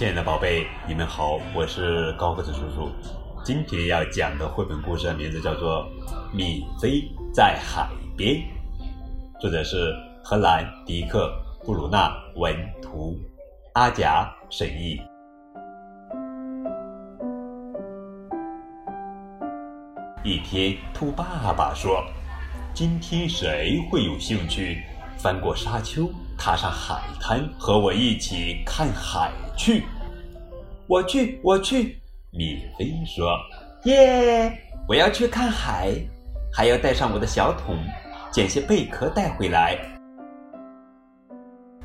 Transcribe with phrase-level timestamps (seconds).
[0.00, 2.90] 亲爱的宝贝，你们好，我是高个子叔叔。
[3.44, 5.84] 今天要讲的绘本故事的名字叫做
[6.34, 7.02] 《米菲
[7.34, 8.36] 在海边》，
[9.38, 9.94] 作者是
[10.24, 11.30] 荷兰迪克·
[11.66, 13.14] 布鲁纳文图，
[13.74, 14.98] 阿贾审译。
[20.24, 22.02] 一天，兔爸爸说
[22.72, 24.82] ：“今天谁会有兴趣
[25.18, 29.84] 翻过沙丘，踏上海滩，和我一起看海去？”
[30.90, 32.00] 我去，我去。
[32.32, 33.38] 米菲说
[33.86, 34.52] ：“耶，
[34.88, 35.94] 我要去看海，
[36.52, 37.78] 还要带上我的小桶，
[38.32, 39.78] 捡些贝壳带回来。”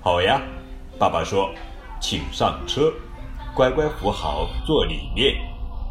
[0.00, 0.40] 好呀，
[1.00, 1.52] 爸爸说
[2.00, 2.92] ：“请上车，
[3.56, 5.34] 乖乖扶好坐里面。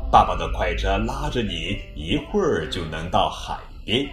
[0.10, 4.08] 爸爸的快车拉着你，一会儿就能到海边。”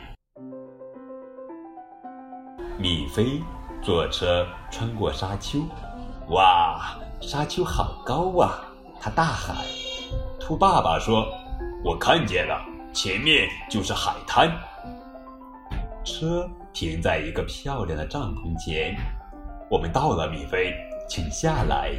[2.76, 3.40] 米菲
[3.80, 5.60] 坐车穿过沙丘，
[6.30, 8.64] 哇，沙丘好高啊！
[9.00, 9.56] 他大喊。
[10.40, 11.26] 兔爸爸说
[11.84, 12.60] ：“我看见了，
[12.92, 14.50] 前面就是海滩。”
[16.04, 18.96] 车停在一个漂亮的帐篷前，
[19.70, 20.74] 我们到了，米菲，
[21.08, 21.92] 请下来。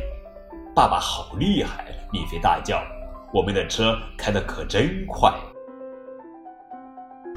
[0.76, 1.86] 爸爸好厉害！
[2.12, 2.82] 米菲大叫
[3.34, 5.32] ：“我们的车开得可真快！”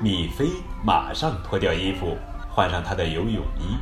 [0.00, 0.46] 米菲
[0.84, 2.16] 马上脱掉衣服，
[2.50, 3.76] 换上他的游泳衣。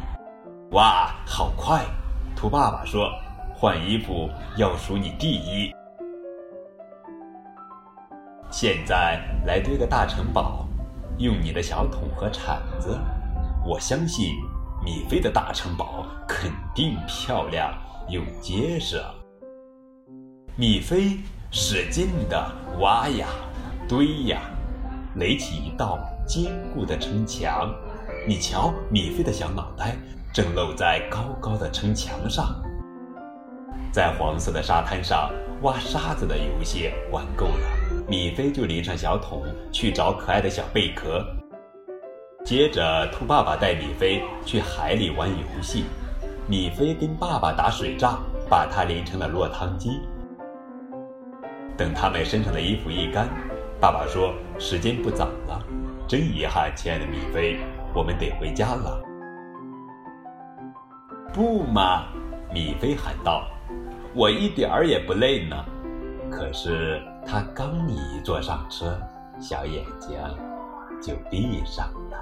[0.72, 1.84] 哇，好快！
[2.34, 3.10] 兔爸爸说
[3.60, 5.70] ：“换衣服要数你第一。”
[8.50, 10.66] 现在来堆个大城堡，
[11.18, 12.98] 用你的小桶和铲子。
[13.62, 14.34] 我相信
[14.82, 17.70] 米菲的大城堡肯定漂亮
[18.08, 18.98] 又结实。
[20.56, 21.18] 米菲
[21.50, 23.26] 使劲地挖呀
[23.86, 24.40] 堆呀，
[25.16, 27.70] 垒起一道坚固的城墙。
[28.26, 29.98] 你瞧，米菲的小脑袋
[30.32, 32.58] 正露在高高的城墙上。
[33.92, 35.30] 在黄色的沙滩上
[35.62, 38.04] 挖沙子的游戏玩够了。
[38.08, 41.24] 米菲就拎上小桶去找可爱的小贝壳。
[42.44, 45.84] 接着，兔爸爸带米菲去海里玩游戏。
[46.46, 50.00] 米菲跟爸爸打水仗，把它淋成了落汤鸡。
[51.76, 53.28] 等他们身上的衣服一干，
[53.80, 55.62] 爸爸说：“时间不早了，
[56.08, 57.58] 真遗憾，亲爱的米菲，
[57.94, 59.00] 我们得回家了。”
[61.32, 62.06] 不嘛，
[62.52, 63.46] 米菲喊道
[64.14, 65.56] ：“我一点儿也不累呢。”
[66.30, 67.00] 可是。
[67.26, 68.98] 他刚一坐上车，
[69.38, 70.18] 小眼睛
[71.00, 72.18] 就闭上了。